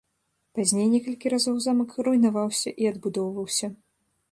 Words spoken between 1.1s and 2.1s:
разоў замак